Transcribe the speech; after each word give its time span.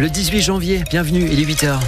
le 0.00 0.08
18 0.08 0.40
janvier. 0.40 0.82
Bienvenue, 0.88 1.28
il 1.30 1.40
est 1.40 1.44
8h. 1.44 1.78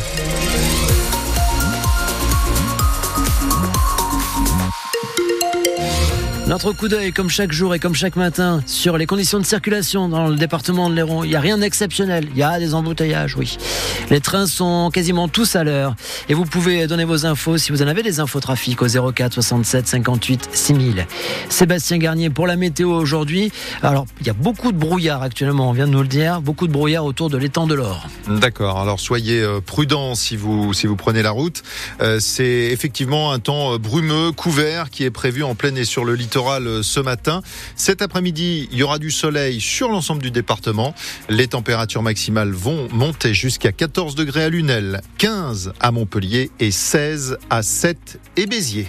Notre 6.53 6.73
coup 6.73 6.89
d'œil, 6.89 7.15
comme 7.15 7.31
chaque 7.31 7.51
jour 7.51 7.75
et 7.75 7.79
comme 7.79 7.95
chaque 7.95 8.15
matin, 8.15 8.63
sur 8.67 8.99
les 8.99 9.07
conditions 9.07 9.39
de 9.39 9.45
circulation 9.47 10.11
dans 10.11 10.29
le 10.29 10.37
département 10.37 10.91
de 10.91 10.95
l'Hérault. 10.95 11.25
Il 11.25 11.31
n'y 11.31 11.35
a 11.35 11.41
rien 11.41 11.57
d'exceptionnel. 11.57 12.29
Il 12.33 12.37
y 12.37 12.43
a 12.43 12.59
des 12.59 12.75
embouteillages, 12.75 13.37
oui. 13.39 13.57
Les 14.11 14.21
trains 14.21 14.47
sont 14.47 14.91
quasiment 14.93 15.29
tous 15.29 15.57
à 15.57 15.65
l'heure. 15.65 15.95
Et 16.29 16.35
vous 16.35 16.45
pouvez 16.45 16.87
donner 16.87 17.05
vos 17.05 17.25
infos 17.25 17.57
si 17.57 17.73
vous 17.73 17.83
en 17.83 17.87
avez 17.87 18.03
des 18.03 18.21
infos 18.21 18.39
trafic 18.39 18.83
au 18.83 19.13
04 19.13 19.33
67 19.33 19.89
58 19.89 20.51
6000. 20.53 21.07
Sébastien 21.49 21.97
Garnier 21.97 22.29
pour 22.29 22.47
la 22.47 22.57
météo 22.57 22.91
aujourd'hui. 22.91 23.51
Alors, 23.83 24.05
il 24.21 24.27
y 24.27 24.31
a 24.31 24.35
beaucoup 24.35 24.73
de 24.73 24.77
brouillard 24.77 25.23
actuellement, 25.23 25.71
on 25.71 25.73
vient 25.73 25.87
de 25.87 25.93
nous 25.93 26.03
le 26.03 26.07
dire. 26.07 26.43
Beaucoup 26.43 26.67
de 26.67 26.73
brouillard 26.73 27.07
autour 27.07 27.31
de 27.31 27.39
l'étang 27.39 27.67
de 27.67 27.73
l'Or. 27.73 28.09
D'accord. 28.29 28.79
Alors, 28.79 29.01
soyez 29.01 29.41
euh, 29.41 29.61
prudents 29.65 30.15
si 30.15 30.37
vous, 30.37 30.75
si 30.75 30.87
vous 30.87 30.97
prenez 30.97 31.23
la 31.23 31.31
route. 31.31 31.63
Euh, 32.03 32.21
c'est 32.21 32.45
effectivement 32.45 33.33
un 33.33 33.39
temps 33.39 33.73
euh, 33.73 33.79
brumeux, 33.79 34.33
couvert, 34.33 34.91
qui 34.91 35.05
est 35.05 35.11
prévu 35.11 35.43
en 35.45 35.55
pleine 35.55 35.79
et 35.79 35.87
sur 35.87 36.05
le 36.05 36.15
littoral 36.15 36.42
euh, 36.51 36.83
ce 36.83 37.01
matin. 37.01 37.43
Cet 37.77 38.03
après-midi, 38.03 38.69
il 38.73 38.79
y 38.79 38.83
aura 38.83 38.99
du 38.99 39.11
soleil 39.11 39.61
sur 39.61 39.89
l'ensemble 39.89 40.23
du 40.23 40.31
département. 40.31 40.95
Les 41.29 41.49
températures 41.49 42.03
maximales 42.03 42.53
vont 42.53 42.89
monter 42.93 43.35
jusqu'à 43.35 43.73
14 43.73 44.15
degrés 44.15 44.45
à 44.45 44.49
Lunel, 44.49 45.01
15 45.19 45.73
à 45.81 45.91
Montpellier 45.91 46.51
et 46.61 46.71
16 46.71 47.39
à 47.51 47.63
7 47.63 48.19
et 48.37 48.47
Béziers. 48.47 48.89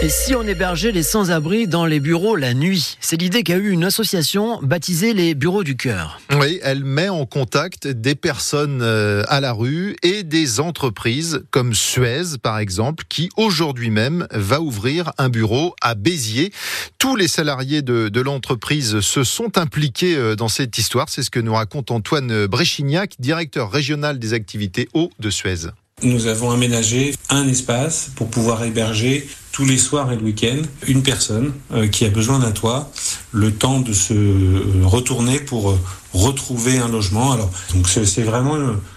Et 0.00 0.10
si 0.10 0.36
on 0.36 0.44
hébergeait 0.44 0.92
les 0.92 1.02
sans-abri 1.02 1.66
dans 1.66 1.84
les 1.84 1.98
bureaux 1.98 2.36
la 2.36 2.54
nuit? 2.54 2.96
C'est 3.00 3.16
l'idée 3.16 3.42
qu'a 3.42 3.56
eu 3.56 3.70
une 3.70 3.82
association 3.82 4.60
baptisée 4.62 5.12
les 5.12 5.34
Bureaux 5.34 5.64
du 5.64 5.76
Cœur. 5.76 6.20
Oui, 6.38 6.60
elle 6.62 6.84
met 6.84 7.08
en 7.08 7.26
contact 7.26 7.88
des 7.88 8.14
personnes 8.14 8.80
euh, 8.80 9.24
à 9.26 9.40
la 9.40 9.52
rue 9.52 9.96
et 10.04 10.22
des 10.22 10.60
entreprises 10.60 11.42
comme 11.50 11.74
Suez, 11.74 12.38
par 12.40 12.60
exemple, 12.60 13.06
qui 13.08 13.28
aujourd'hui 13.36 13.90
même 13.90 14.28
va 14.30 14.60
ouvrir 14.60 15.10
un 15.18 15.30
bureau 15.30 15.74
à 15.82 15.96
Béziers. 15.96 16.52
Tous 16.98 17.16
les 17.16 17.26
salariés 17.26 17.82
de, 17.82 18.20
l'entreprise 18.20 19.00
se 19.00 19.24
sont 19.24 19.58
impliqués 19.58 20.14
euh, 20.14 20.36
dans 20.36 20.48
cette 20.48 20.78
histoire. 20.78 21.08
C'est 21.08 21.24
ce 21.24 21.30
que 21.30 21.40
nous 21.40 21.54
raconte 21.54 21.90
Antoine 21.90 22.46
Bréchignac, 22.46 23.14
directeur 23.18 23.72
régional 23.72 24.20
des 24.20 24.32
activités 24.32 24.88
eau 24.94 25.10
de 25.18 25.28
Suez. 25.28 25.70
Nous 26.02 26.28
avons 26.28 26.52
aménagé 26.52 27.12
un 27.28 27.48
espace 27.48 28.10
pour 28.14 28.28
pouvoir 28.28 28.62
héberger 28.62 29.28
tous 29.50 29.64
les 29.64 29.78
soirs 29.78 30.12
et 30.12 30.16
le 30.16 30.22
week-end 30.22 30.58
une 30.86 31.02
personne 31.02 31.52
euh, 31.72 31.88
qui 31.88 32.04
a 32.04 32.08
besoin 32.08 32.38
d'un 32.38 32.52
toit, 32.52 32.92
le 33.32 33.52
temps 33.52 33.80
de 33.80 33.92
se 33.92 34.14
euh, 34.14 34.62
retourner 34.84 35.40
pour 35.40 35.70
euh, 35.70 35.80
retrouver 36.14 36.78
un 36.78 36.86
logement. 36.86 37.32
Alors, 37.32 37.50
donc 37.74 37.88
c'est 37.88 38.22
vraiment 38.22 38.56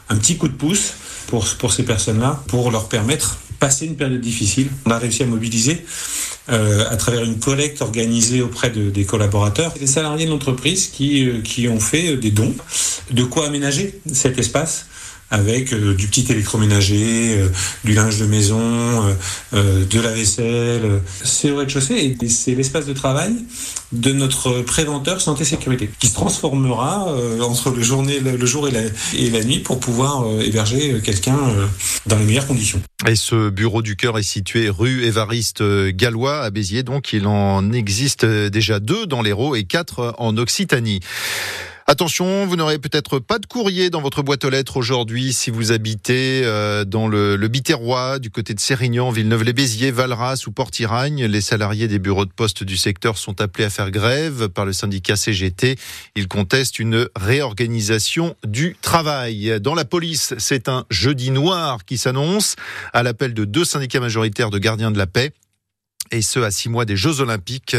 un 0.10 0.16
petit 0.18 0.38
coup 0.38 0.48
de 0.48 0.54
pouce 0.54 0.94
pour, 1.26 1.44
pour 1.58 1.74
ces 1.74 1.84
personnes-là, 1.84 2.44
pour 2.48 2.70
leur 2.70 2.88
permettre 2.88 3.40
passer 3.60 3.88
une 3.88 3.96
période 3.96 4.22
difficile. 4.22 4.68
On 4.86 4.92
a 4.92 5.00
réussi 5.00 5.24
à 5.24 5.26
mobiliser 5.26 5.84
à 6.48 6.98
travers 6.98 7.24
une 7.24 7.40
collecte 7.40 7.82
organisée 7.82 8.42
auprès 8.42 8.72
de, 8.72 8.90
des 8.90 9.06
collaborateurs, 9.06 9.74
des 9.80 9.88
salariés 9.88 10.26
de 10.26 10.32
l'entreprise 10.32 10.88
qui, 10.88 11.30
qui 11.44 11.70
ont 11.70 11.80
fait 11.80 12.18
des 12.18 12.32
dons. 12.32 12.54
De 13.12 13.24
quoi 13.24 13.46
aménager 13.46 14.02
cet 14.12 14.38
espace 14.38 14.88
avec 15.32 15.74
euh, 15.74 15.96
du 15.96 16.08
petit 16.08 16.30
électroménager, 16.30 17.38
euh, 17.38 17.48
du 17.84 17.94
linge 17.94 18.20
de 18.20 18.26
maison, 18.26 19.16
euh, 19.54 19.86
de 19.86 20.00
la 20.00 20.12
vaisselle. 20.12 21.02
C'est 21.24 21.50
au 21.50 21.58
rez-de-chaussée 21.58 22.16
et 22.22 22.28
c'est 22.28 22.54
l'espace 22.54 22.86
de 22.86 22.94
travail 22.94 23.34
de 23.94 24.12
notre 24.12 24.62
préventeur 24.62 25.22
santé-sécurité 25.22 25.90
qui 26.00 26.08
se 26.08 26.14
transformera 26.14 27.14
entre 27.42 27.72
le, 27.72 27.82
journée, 27.82 28.20
le 28.20 28.46
jour 28.46 28.68
et 28.68 28.72
la, 28.72 29.44
nuit 29.44 29.60
pour 29.60 29.80
pouvoir 29.80 30.26
héberger 30.42 31.02
quelqu'un 31.04 31.38
dans 32.06 32.18
les 32.18 32.24
meilleures 32.24 32.48
conditions. 32.48 32.82
Et 33.06 33.16
ce 33.16 33.50
bureau 33.50 33.82
du 33.82 33.98
cœur 33.98 34.18
est 34.18 34.24
situé 34.24 34.70
rue 34.70 35.04
Évariste 35.04 35.62
Gallois 35.90 36.42
à 36.42 36.50
Béziers, 36.52 36.84
donc 36.84 37.12
il 37.12 37.28
en 37.28 37.74
existe 37.74 38.26
déjà 38.26 38.80
deux 38.80 39.08
dans 39.08 39.22
l'Hérault 39.22 39.56
et 39.56 39.66
quatre 39.66 40.16
en 40.18 40.38
Occitanie. 40.38 41.02
Attention, 41.92 42.46
vous 42.46 42.56
n'aurez 42.56 42.80
peut-être 42.80 43.20
pas 43.20 43.38
de 43.38 43.46
courrier 43.46 43.90
dans 43.90 44.00
votre 44.00 44.24
boîte 44.24 44.46
aux 44.46 44.50
lettres 44.50 44.78
aujourd'hui 44.78 45.34
si 45.34 45.52
vous 45.52 45.74
habitez 45.74 46.42
euh, 46.46 46.86
dans 46.86 47.10
le, 47.10 47.36
le 47.36 47.48
Biterrois, 47.50 48.18
du 48.18 48.30
côté 48.30 48.54
de 48.54 48.62
Sérignan, 48.62 49.10
Villeneuve-les-Béziers, 49.10 49.92
Valras 49.92 50.46
ou 50.48 50.52
Port-Iragne. 50.52 51.26
Les 51.26 51.42
salariés 51.42 51.90
des 51.90 52.00
bureaux 52.00 52.24
de 52.24 52.32
poste 52.32 52.64
du 52.64 52.78
secteur 52.78 53.18
sont 53.18 53.42
appelés 53.42 53.66
à 53.66 53.70
faire 53.70 53.92
grève 53.92 54.48
par 54.48 54.64
le 54.64 54.72
syndicat 54.72 55.18
CGT. 55.18 55.76
Ils 56.16 56.30
contestent 56.30 56.80
une 56.80 57.10
réorganisation 57.18 58.38
du 58.48 58.78
travail. 58.82 59.60
Dans 59.60 59.76
la 59.76 59.84
police, 59.84 60.34
c'est 60.38 60.70
un 60.70 60.86
jeudi 60.90 61.30
noir 61.30 61.84
qui 61.84 61.98
s'annonce 61.98 62.56
à 62.94 63.04
l'appel 63.04 63.34
de 63.34 63.44
deux 63.44 63.66
syndicats 63.66 64.00
majoritaires 64.00 64.50
de 64.50 64.60
gardiens 64.60 64.92
de 64.92 64.98
la 64.98 65.08
paix 65.08 65.34
et 66.12 66.22
ce 66.22 66.40
à 66.40 66.52
six 66.52 66.70
mois 66.70 66.86
des 66.86 66.96
Jeux 66.96 67.22
Olympiques. 67.22 67.76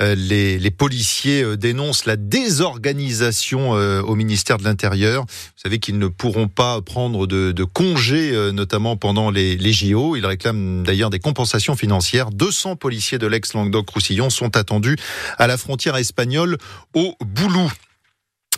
Euh, 0.00 0.14
les, 0.14 0.58
les 0.58 0.70
policiers 0.70 1.42
euh, 1.42 1.56
dénoncent 1.56 2.06
la 2.06 2.16
désorganisation 2.16 3.76
euh, 3.76 4.00
au 4.02 4.14
ministère 4.14 4.58
de 4.58 4.64
l'Intérieur. 4.64 5.24
Vous 5.24 5.62
savez 5.62 5.78
qu'ils 5.78 5.98
ne 5.98 6.08
pourront 6.08 6.48
pas 6.48 6.80
prendre 6.82 7.26
de, 7.26 7.52
de 7.52 7.64
congés, 7.64 8.32
notamment 8.52 8.96
pendant 8.96 9.30
les, 9.30 9.56
les 9.56 9.72
JO. 9.72 10.16
Ils 10.16 10.26
réclament 10.26 10.82
d'ailleurs 10.82 11.10
des 11.10 11.18
compensations 11.18 11.76
financières. 11.76 12.30
200 12.30 12.76
policiers 12.76 13.18
de 13.18 13.26
l'ex-Languedoc-Roussillon 13.26 14.30
sont 14.30 14.56
attendus 14.56 14.96
à 15.38 15.46
la 15.46 15.56
frontière 15.56 15.96
espagnole 15.96 16.58
au 16.94 17.16
Boulou. 17.24 17.70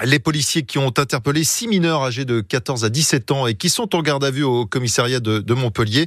Les 0.04 0.18
policiers 0.18 0.62
qui 0.62 0.76
ont 0.76 0.92
interpellé 0.98 1.42
six 1.42 1.68
mineurs 1.68 2.02
âgés 2.02 2.26
de 2.26 2.42
14 2.42 2.84
à 2.84 2.90
17 2.90 3.30
ans 3.30 3.46
et 3.46 3.54
qui 3.54 3.70
sont 3.70 3.96
en 3.96 4.02
garde 4.02 4.24
à 4.24 4.30
vue 4.30 4.42
au 4.42 4.66
commissariat 4.66 5.20
de, 5.20 5.38
de 5.38 5.54
Montpellier, 5.54 6.06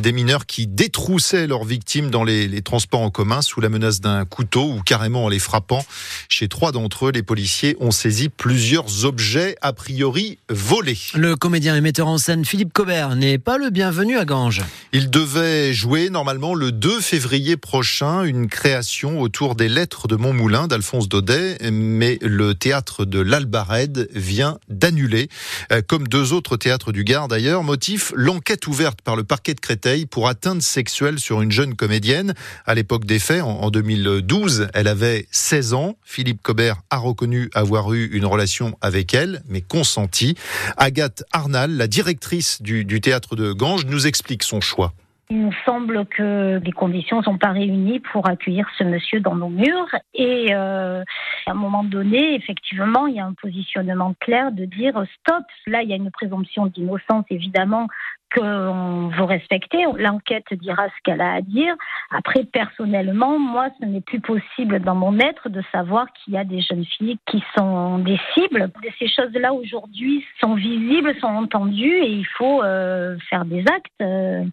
des 0.00 0.12
mineurs 0.12 0.46
qui 0.46 0.68
détroussaient 0.68 1.48
leurs 1.48 1.64
victimes 1.64 2.10
dans 2.10 2.22
les, 2.22 2.46
les 2.46 2.62
transports 2.62 3.00
en 3.00 3.10
commun 3.10 3.42
sous 3.42 3.60
la 3.60 3.68
menace 3.68 4.00
d'un 4.00 4.24
couteau 4.24 4.70
ou 4.70 4.82
carrément 4.82 5.24
en 5.24 5.28
les 5.28 5.40
frappant. 5.40 5.84
Chez 6.28 6.46
trois 6.46 6.70
d'entre 6.70 7.06
eux, 7.06 7.10
les 7.10 7.24
policiers 7.24 7.76
ont 7.80 7.90
saisi 7.90 8.28
plusieurs 8.28 9.04
objets 9.04 9.56
a 9.62 9.72
priori 9.72 10.38
volés. 10.48 10.98
Le 11.14 11.34
comédien 11.34 11.74
et 11.74 11.80
metteur 11.80 12.06
en 12.06 12.18
scène 12.18 12.44
Philippe 12.44 12.72
Cobert 12.72 13.16
n'est 13.16 13.38
pas 13.38 13.58
le 13.58 13.70
bienvenu 13.70 14.16
à 14.16 14.24
Ganges. 14.24 14.62
Il 14.92 15.10
devait 15.10 15.74
jouer 15.74 16.08
normalement 16.08 16.54
le 16.54 16.70
2 16.70 17.00
février 17.00 17.56
prochain 17.56 18.22
une 18.22 18.46
création 18.46 19.20
autour 19.20 19.56
des 19.56 19.68
lettres 19.68 20.06
de 20.06 20.14
Montmoulin 20.14 20.68
d'Alphonse 20.68 21.08
Daudet, 21.08 21.58
mais 21.72 22.18
le 22.22 22.54
théâtre 22.54 23.04
de 23.04 23.23
l'Albarède 23.24 24.08
vient 24.12 24.58
d'annuler, 24.68 25.28
euh, 25.72 25.82
comme 25.86 26.06
deux 26.06 26.32
autres 26.32 26.56
théâtres 26.56 26.92
du 26.92 27.04
Gard 27.04 27.28
d'ailleurs. 27.28 27.64
Motif, 27.64 28.12
l'enquête 28.14 28.66
ouverte 28.66 29.02
par 29.02 29.16
le 29.16 29.24
parquet 29.24 29.54
de 29.54 29.60
Créteil 29.60 30.06
pour 30.06 30.28
atteinte 30.28 30.62
sexuelle 30.62 31.18
sur 31.18 31.42
une 31.42 31.50
jeune 31.50 31.74
comédienne. 31.74 32.34
À 32.66 32.74
l'époque 32.74 33.04
des 33.04 33.18
faits, 33.18 33.42
en 33.42 33.70
2012, 33.70 34.68
elle 34.74 34.88
avait 34.88 35.26
16 35.30 35.74
ans. 35.74 35.96
Philippe 36.04 36.42
Cobert 36.42 36.76
a 36.90 36.98
reconnu 36.98 37.50
avoir 37.54 37.92
eu 37.92 38.06
une 38.12 38.26
relation 38.26 38.76
avec 38.80 39.14
elle, 39.14 39.42
mais 39.48 39.60
consentie. 39.60 40.36
Agathe 40.76 41.24
Arnal, 41.32 41.76
la 41.76 41.86
directrice 41.86 42.60
du, 42.62 42.84
du 42.84 43.00
théâtre 43.00 43.36
de 43.36 43.52
Ganges, 43.52 43.86
nous 43.86 44.06
explique 44.06 44.42
son 44.42 44.60
choix. 44.60 44.92
Il 45.30 45.40
nous 45.40 45.54
semble 45.64 46.04
que 46.06 46.60
les 46.62 46.72
conditions 46.72 47.18
ne 47.18 47.22
sont 47.22 47.38
pas 47.38 47.52
réunies 47.52 48.00
pour 48.00 48.28
accueillir 48.28 48.68
ce 48.76 48.84
monsieur 48.84 49.20
dans 49.20 49.34
nos 49.34 49.48
murs. 49.48 49.88
Et 50.12 50.54
euh, 50.54 51.02
à 51.46 51.50
un 51.50 51.54
moment 51.54 51.82
donné, 51.82 52.34
effectivement, 52.34 53.06
il 53.06 53.16
y 53.16 53.20
a 53.20 53.26
un 53.26 53.32
positionnement 53.32 54.14
clair 54.20 54.52
de 54.52 54.66
dire 54.66 55.02
stop. 55.20 55.44
Là, 55.66 55.82
il 55.82 55.88
y 55.88 55.92
a 55.94 55.96
une 55.96 56.10
présomption 56.10 56.66
d'innocence, 56.66 57.24
évidemment, 57.30 57.88
qu'on 58.34 59.08
veut 59.08 59.24
respecter. 59.24 59.84
L'enquête 59.96 60.52
dira 60.52 60.88
ce 60.88 61.02
qu'elle 61.04 61.20
a 61.20 61.34
à 61.34 61.40
dire. 61.40 61.74
Après, 62.10 62.44
personnellement, 62.44 63.38
moi, 63.38 63.68
ce 63.80 63.86
n'est 63.86 64.00
plus 64.00 64.20
possible 64.20 64.80
dans 64.80 64.94
mon 64.94 65.18
être 65.18 65.48
de 65.48 65.62
savoir 65.72 66.06
qu'il 66.12 66.34
y 66.34 66.38
a 66.38 66.44
des 66.44 66.60
jeunes 66.60 66.84
filles 66.84 67.18
qui 67.26 67.42
sont 67.56 67.98
des 67.98 68.18
cibles. 68.34 68.70
Ces 68.98 69.08
choses-là, 69.08 69.52
aujourd'hui, 69.54 70.24
sont 70.40 70.54
visibles, 70.54 71.14
sont 71.20 71.26
entendues 71.26 71.98
et 72.02 72.10
il 72.10 72.26
faut 72.26 72.62
euh, 72.62 73.16
faire 73.30 73.44
des 73.44 73.60
actes. 73.60 73.92
Euh, 74.02 74.44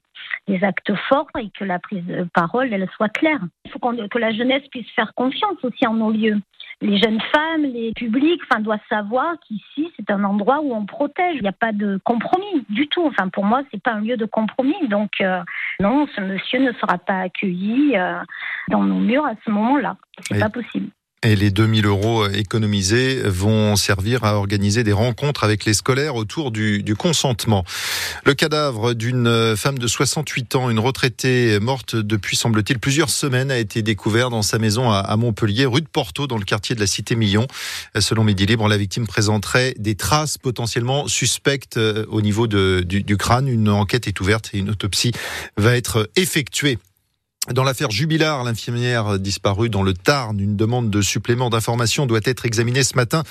des 0.48 0.63
actes 0.63 0.94
forts 1.10 1.28
et 1.39 1.50
que 1.57 1.63
la 1.63 1.80
prise 1.80 2.06
de 2.06 2.28
parole 2.33 2.72
elle 2.72 2.88
soit 2.95 3.10
claire. 3.10 3.39
Il 3.66 3.72
faut 3.72 3.80
que 3.80 4.19
la 4.19 4.31
jeunesse 4.31 4.68
puisse 4.69 4.89
faire 4.92 5.13
confiance 5.16 5.57
aussi 5.63 5.88
en 5.88 5.95
nos 5.95 6.12
lieux 6.12 6.39
les 6.81 6.98
jeunes 6.98 7.22
femmes, 7.33 7.63
les 7.63 7.94
publics, 7.94 8.42
enfin, 8.50 8.60
doivent 8.60 8.80
savoir 8.89 9.36
qu'ici, 9.48 9.92
c'est 9.95 10.10
un 10.10 10.24
endroit 10.24 10.62
où 10.62 10.74
on 10.74 10.86
protège. 10.86 11.36
Il 11.36 11.44
n'y 11.44 11.48
a 11.48 11.54
pas 11.54 11.72
de 11.72 12.00
compromis 12.04 12.66
du 12.69 12.88
tout. 12.88 13.06
Enfin, 13.06 13.30
pour 13.30 13.45
moi, 13.45 13.62
c'est 13.72 13.81
pas 13.81 13.94
un 13.94 14.01
lieu 14.01 14.18
de 14.18 14.25
compromis. 14.25 14.88
Donc, 14.88 15.22
euh, 15.22 15.42
non, 15.80 16.07
ce 16.16 16.22
monsieur 16.22 16.60
ne 16.60 16.72
sera 16.74 16.98
pas 16.98 17.22
accueilli 17.22 17.95
euh, 17.95 18.19
dans 18.69 18.83
nos 18.83 19.00
murs 19.00 19.25
à 19.25 19.33
ce 19.45 19.51
moment-là. 19.51 19.95
C'est 20.22 20.39
pas 20.39 20.50
possible. 20.50 20.89
Et 21.23 21.35
les 21.35 21.51
2000 21.51 21.85
euros 21.85 22.27
économisés 22.27 23.21
vont 23.23 23.75
servir 23.75 24.23
à 24.23 24.38
organiser 24.38 24.83
des 24.83 24.91
rencontres 24.91 25.44
avec 25.44 25.65
les 25.65 25.75
scolaires 25.75 26.15
autour 26.15 26.50
du, 26.50 26.81
du 26.81 26.95
consentement. 26.95 27.63
Le 28.25 28.33
cadavre 28.33 28.95
d'une 28.95 29.56
femme 29.56 29.77
de 29.77 29.85
68 29.85 30.56
ans, 30.56 30.71
une 30.71 30.79
retraitée 30.79 31.59
morte 31.59 31.95
depuis, 31.95 32.35
semble-t-il, 32.35 32.79
plusieurs 32.79 33.12
semaines, 33.12 33.51
a 33.51 33.59
été 33.59 33.83
découvert 33.83 34.31
dans 34.31 34.41
sa 34.41 34.57
maison 34.57 34.89
à 34.89 35.15
Montpellier, 35.15 35.68
rue 35.68 35.81
de 35.81 35.88
Porto, 35.88 36.25
dans 36.25 36.39
le 36.39 36.44
quartier 36.44 36.73
de 36.73 36.79
la 36.79 36.88
Cité 36.88 37.15
Millon. 37.15 37.45
Selon 38.00 38.23
Midi 38.23 38.47
Libre, 38.47 38.68
la 38.68 38.77
victime 38.77 39.06
présenterait 39.06 39.75
des 39.77 39.94
traces 39.94 40.39
potentiellement 40.39 41.07
suspectes 41.07 41.77
euh, 41.77 42.03
au 42.09 42.21
niveau 42.21 42.47
du, 42.47 42.83
du 42.83 43.18
crâne. 43.18 43.47
Une 43.47 43.69
enquête 43.69 44.07
est 44.07 44.19
ouverte 44.21 44.50
et 44.53 44.57
une 44.57 44.71
autopsie 44.71 45.12
va 45.56 45.77
être 45.77 46.09
effectuée. 46.15 46.79
Dans 47.50 47.64
l'affaire 47.64 47.90
Jubilard, 47.90 48.44
l'infirmière 48.44 49.18
disparue 49.18 49.70
dans 49.70 49.82
le 49.82 49.96
Tarn, 49.96 50.40
une 50.40 50.56
demande 50.56 50.92
de 50.92 51.02
supplément 51.02 51.50
d'information 51.50 52.06
doit 52.06 52.20
être 52.24 52.46
examinée 52.46 52.84
ce 52.84 52.96
matin 52.96 53.24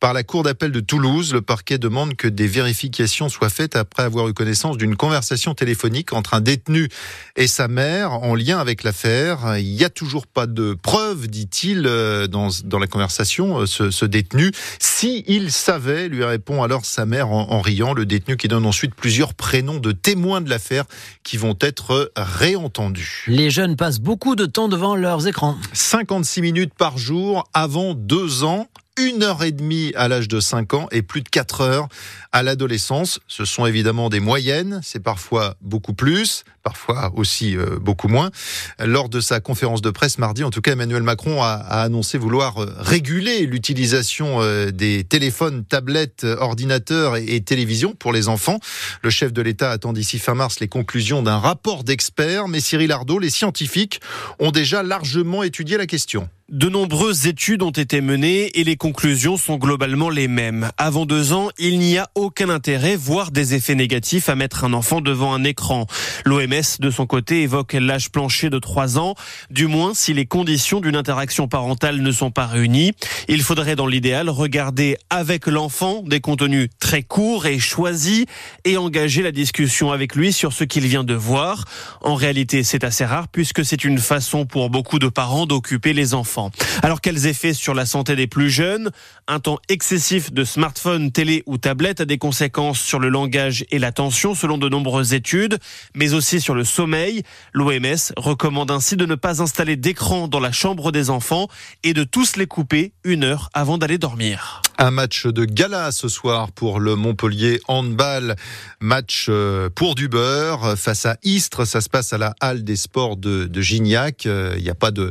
par 0.00 0.14
la 0.14 0.22
Cour 0.22 0.42
d'appel 0.42 0.72
de 0.72 0.80
Toulouse. 0.80 1.34
Le 1.34 1.42
parquet 1.42 1.76
demande 1.76 2.16
que 2.16 2.28
des 2.28 2.46
vérifications 2.46 3.28
soient 3.28 3.50
faites 3.50 3.76
après 3.76 4.04
avoir 4.04 4.26
eu 4.26 4.32
connaissance 4.32 4.78
d'une 4.78 4.96
conversation 4.96 5.52
téléphonique 5.52 6.14
entre 6.14 6.32
un 6.32 6.40
détenu 6.40 6.88
et 7.36 7.46
sa 7.46 7.68
mère 7.68 8.14
en 8.14 8.34
lien 8.34 8.58
avec 8.58 8.84
l'affaire. 8.84 9.58
Il 9.58 9.74
n'y 9.74 9.84
a 9.84 9.90
toujours 9.90 10.26
pas 10.26 10.46
de 10.46 10.72
preuves, 10.72 11.28
dit-il, 11.28 11.86
euh, 11.86 12.26
dans, 12.26 12.48
la 12.78 12.86
conversation, 12.86 13.60
euh, 13.60 13.66
ce, 13.66 14.04
détenu. 14.06 14.50
Si 14.78 15.24
il 15.26 15.52
savait, 15.52 16.08
lui 16.08 16.24
répond 16.24 16.62
alors 16.62 16.86
sa 16.86 17.04
mère 17.04 17.28
en, 17.28 17.50
en 17.50 17.60
riant, 17.60 17.92
le 17.92 18.06
détenu 18.06 18.38
qui 18.38 18.48
donne 18.48 18.64
ensuite 18.64 18.94
plusieurs 18.94 19.34
prénoms 19.34 19.78
de 19.78 19.92
témoins 19.92 20.40
de 20.40 20.48
l'affaire 20.48 20.84
qui 21.22 21.36
vont 21.36 21.56
être 21.60 22.10
réentendus. 22.16 23.24
Les 23.26 23.57
jeunes 23.58 23.74
passent 23.74 23.98
beaucoup 23.98 24.36
de 24.36 24.46
temps 24.46 24.68
devant 24.68 24.94
leurs 24.94 25.26
écrans. 25.26 25.56
56 25.72 26.42
minutes 26.42 26.74
par 26.74 26.96
jour 26.96 27.50
avant 27.54 27.92
deux 27.92 28.44
ans 28.44 28.68
une 28.96 29.24
heure 29.24 29.42
et 29.42 29.50
demie 29.50 29.92
à 29.96 30.06
l'âge 30.06 30.28
de 30.28 30.38
5 30.38 30.74
ans 30.74 30.88
et 30.92 31.02
plus 31.02 31.22
de 31.22 31.28
4 31.28 31.60
heures 31.62 31.88
à 32.30 32.44
l'adolescence. 32.44 33.18
Ce 33.26 33.44
sont 33.44 33.66
évidemment 33.66 34.10
des 34.10 34.20
moyennes, 34.20 34.78
c'est 34.84 35.02
parfois 35.02 35.56
beaucoup 35.60 35.92
plus, 35.92 36.44
parfois 36.68 37.10
aussi 37.14 37.56
euh, 37.56 37.78
beaucoup 37.80 38.08
moins. 38.08 38.30
Lors 38.78 39.08
de 39.08 39.20
sa 39.20 39.40
conférence 39.40 39.80
de 39.80 39.88
presse 39.88 40.18
mardi, 40.18 40.44
en 40.44 40.50
tout 40.50 40.60
cas, 40.60 40.72
Emmanuel 40.72 41.02
Macron 41.02 41.42
a, 41.42 41.46
a 41.46 41.82
annoncé 41.82 42.18
vouloir 42.18 42.62
euh, 42.62 42.70
réguler 42.78 43.46
l'utilisation 43.46 44.42
euh, 44.42 44.70
des 44.70 45.04
téléphones, 45.04 45.64
tablettes, 45.64 46.24
ordinateurs 46.24 47.16
et, 47.16 47.24
et 47.24 47.40
télévisions 47.40 47.94
pour 47.94 48.12
les 48.12 48.28
enfants. 48.28 48.58
Le 49.02 49.08
chef 49.08 49.32
de 49.32 49.40
l'État 49.40 49.70
attend 49.70 49.94
d'ici 49.94 50.18
fin 50.18 50.34
mars 50.34 50.60
les 50.60 50.68
conclusions 50.68 51.22
d'un 51.22 51.38
rapport 51.38 51.84
d'experts, 51.84 52.48
mais 52.48 52.60
Cyril 52.60 52.92
Ardo, 52.92 53.18
les 53.18 53.30
scientifiques 53.30 54.02
ont 54.38 54.50
déjà 54.50 54.82
largement 54.82 55.42
étudié 55.42 55.78
la 55.78 55.86
question. 55.86 56.28
De 56.50 56.70
nombreuses 56.70 57.26
études 57.26 57.62
ont 57.62 57.68
été 57.68 58.00
menées 58.00 58.58
et 58.58 58.64
les 58.64 58.78
conclusions 58.78 59.36
sont 59.36 59.56
globalement 59.56 60.08
les 60.08 60.28
mêmes. 60.28 60.70
Avant 60.78 61.04
deux 61.04 61.34
ans, 61.34 61.50
il 61.58 61.78
n'y 61.78 61.98
a 61.98 62.08
aucun 62.14 62.48
intérêt, 62.48 62.96
voire 62.96 63.32
des 63.32 63.52
effets 63.52 63.74
négatifs 63.74 64.30
à 64.30 64.34
mettre 64.34 64.64
un 64.64 64.72
enfant 64.72 65.02
devant 65.02 65.34
un 65.34 65.44
écran. 65.44 65.86
L'OMS, 66.24 66.57
de 66.80 66.90
son 66.90 67.06
côté, 67.06 67.42
évoque 67.42 67.74
l'âge 67.74 68.10
plancher 68.10 68.50
de 68.50 68.58
trois 68.58 68.98
ans, 68.98 69.14
du 69.50 69.66
moins 69.66 69.94
si 69.94 70.12
les 70.12 70.26
conditions 70.26 70.80
d'une 70.80 70.96
interaction 70.96 71.46
parentale 71.46 72.00
ne 72.00 72.10
sont 72.10 72.30
pas 72.30 72.46
réunies. 72.46 72.92
Il 73.28 73.42
faudrait 73.42 73.76
dans 73.76 73.86
l'idéal 73.86 74.28
regarder 74.28 74.96
avec 75.08 75.46
l'enfant 75.46 76.02
des 76.04 76.20
contenus 76.20 76.68
très 76.80 77.02
courts 77.02 77.46
et 77.46 77.58
choisis 77.58 78.24
et 78.64 78.76
engager 78.76 79.22
la 79.22 79.30
discussion 79.32 79.92
avec 79.92 80.16
lui 80.16 80.32
sur 80.32 80.52
ce 80.52 80.64
qu'il 80.64 80.86
vient 80.86 81.04
de 81.04 81.14
voir. 81.14 81.64
En 82.02 82.14
réalité, 82.14 82.62
c'est 82.64 82.84
assez 82.84 83.04
rare 83.04 83.28
puisque 83.28 83.64
c'est 83.64 83.84
une 83.84 83.98
façon 83.98 84.46
pour 84.46 84.70
beaucoup 84.70 84.98
de 84.98 85.08
parents 85.08 85.46
d'occuper 85.46 85.92
les 85.92 86.14
enfants. 86.14 86.50
Alors 86.82 87.00
quels 87.00 87.26
effets 87.26 87.54
sur 87.54 87.74
la 87.74 87.86
santé 87.86 88.16
des 88.16 88.26
plus 88.26 88.50
jeunes? 88.50 88.90
Un 89.28 89.40
temps 89.40 89.58
excessif 89.68 90.32
de 90.32 90.44
smartphone, 90.44 91.12
télé 91.12 91.42
ou 91.46 91.58
tablette 91.58 92.00
a 92.00 92.04
des 92.04 92.18
conséquences 92.18 92.80
sur 92.80 92.98
le 92.98 93.08
langage 93.08 93.64
et 93.70 93.78
l'attention 93.78 94.34
selon 94.34 94.58
de 94.58 94.68
nombreuses 94.68 95.12
études, 95.12 95.58
mais 95.94 96.14
aussi 96.14 96.40
sur 96.40 96.47
le 96.54 96.64
sommeil. 96.64 97.22
L'OMS 97.52 98.12
recommande 98.16 98.70
ainsi 98.70 98.96
de 98.96 99.06
ne 99.06 99.14
pas 99.14 99.42
installer 99.42 99.76
d'écran 99.76 100.28
dans 100.28 100.40
la 100.40 100.52
chambre 100.52 100.92
des 100.92 101.10
enfants 101.10 101.48
et 101.82 101.94
de 101.94 102.04
tous 102.04 102.36
les 102.36 102.46
couper 102.46 102.92
une 103.04 103.24
heure 103.24 103.50
avant 103.54 103.78
d'aller 103.78 103.98
dormir. 103.98 104.62
Un 104.80 104.92
match 104.92 105.26
de 105.26 105.44
gala 105.44 105.90
ce 105.90 106.06
soir 106.06 106.52
pour 106.52 106.78
le 106.78 106.94
Montpellier 106.94 107.60
handball. 107.66 108.36
Match 108.78 109.26
euh, 109.28 109.68
pour 109.68 109.96
du 109.96 110.06
beurre 110.06 110.78
face 110.78 111.04
à 111.04 111.16
Istres. 111.24 111.66
Ça 111.66 111.80
se 111.80 111.88
passe 111.88 112.12
à 112.12 112.18
la 112.18 112.36
Halle 112.38 112.62
des 112.62 112.76
Sports 112.76 113.16
de, 113.16 113.60
Gignac. 113.60 114.26
Euh, 114.26 114.54
il 114.56 114.62
n'y 114.62 114.70
a 114.70 114.76
pas 114.76 114.92
de, 114.92 115.10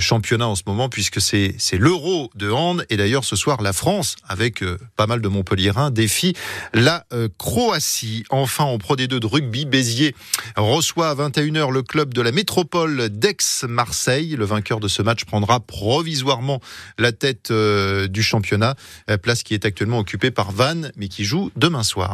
championnat 0.00 0.48
en 0.48 0.56
ce 0.56 0.64
moment 0.66 0.88
puisque 0.88 1.20
c'est 1.20 1.54
l'Euro 1.78 2.28
de 2.34 2.50
hand 2.50 2.84
et 2.90 2.96
d'ailleurs 2.96 3.24
ce 3.24 3.36
soir 3.36 3.62
la 3.62 3.72
France 3.72 4.16
avec 4.26 4.64
euh, 4.64 4.78
pas 4.96 5.06
mal 5.06 5.20
de 5.20 5.28
Montpelliérains 5.28 5.92
défie 5.92 6.34
la 6.74 7.06
Croatie. 7.38 8.24
Enfin 8.30 8.64
en 8.64 8.78
Pro 8.78 8.96
D2 8.96 9.20
de 9.20 9.26
rugby 9.26 9.64
Béziers 9.64 10.16
reçoit 10.56 11.10
à 11.10 11.14
21h 11.14 11.70
le 11.70 11.82
club 11.84 12.14
de 12.14 12.20
la 12.20 12.32
métropole 12.32 13.10
d'Aix-Marseille. 13.10 14.34
Le 14.36 14.44
vainqueur 14.44 14.80
de 14.80 14.88
ce 14.88 15.02
match 15.02 15.24
prendra 15.24 15.60
provisoirement 15.60 16.60
la 16.98 17.12
tête 17.12 17.52
du 17.52 18.24
championnat, 18.24 18.74
place 19.22 19.42
qui 19.42 19.54
est 19.54 19.64
actuellement 19.64 19.98
occupée 19.98 20.30
par 20.30 20.52
Vannes 20.52 20.92
mais 20.96 21.08
qui 21.08 21.24
joue 21.24 21.50
demain 21.56 21.82
soir. 21.82 22.04